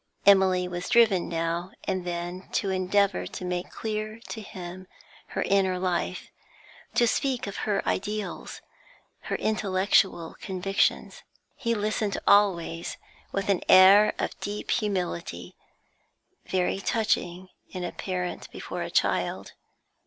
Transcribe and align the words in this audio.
Emily 0.25 0.67
was 0.67 0.89
driven 0.89 1.29
now 1.29 1.73
and 1.83 2.05
then 2.05 2.49
to 2.53 2.71
endeavour 2.71 3.27
to 3.27 3.45
make 3.45 3.69
clear 3.69 4.19
to 4.29 4.41
him 4.41 4.87
her 5.27 5.43
inner 5.43 5.77
life, 5.77 6.31
to 6.95 7.05
speak 7.07 7.45
of 7.45 7.55
her 7.69 7.87
ideals, 7.87 8.61
her 9.25 9.35
intellectual 9.35 10.35
convictions. 10.41 11.21
He 11.55 11.75
listened 11.75 12.17
always 12.25 12.97
with 13.31 13.47
an 13.49 13.61
air 13.69 14.15
of 14.17 14.39
deep 14.39 14.71
humility, 14.71 15.55
very 16.47 16.79
touching 16.79 17.49
in 17.69 17.83
a 17.83 17.91
parent 17.91 18.49
before 18.49 18.81
a 18.81 18.89
child. 18.89 19.53